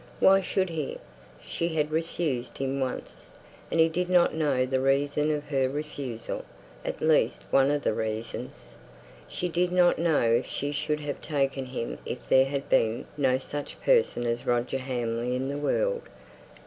[0.19, 0.97] "Why should he?
[1.45, 3.29] She had refused him once,
[3.69, 6.43] and he did not know the reason of her refusal,
[6.83, 8.77] at least one of the reasons.
[9.27, 13.37] She did not know if she should have taken him if there had been no
[13.37, 16.01] such person as Roger Hamley in the world.